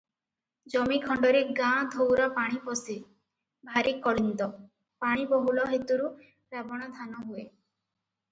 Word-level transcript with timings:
ଜମିଖଣ୍ତରେ 0.75 1.41
ଗାଁ 1.57 1.81
ଧୋଉରା 1.95 2.25
ପାଣି 2.37 2.61
ପଶେ, 2.69 2.95
ଭାରି 3.71 3.93
କଳିନ୍ଦ, 4.07 4.47
ପାଣିବହୁଳ 5.05 5.67
ହେତୁରୁ 5.75 6.09
ରାବଣା 6.57 6.89
ଧାନ 6.97 7.23
ହୁଏ। 7.29 7.45